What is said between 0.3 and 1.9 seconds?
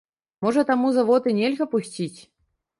Можа, таму завод і нельга